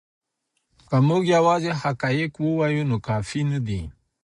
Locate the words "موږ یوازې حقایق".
1.07-2.31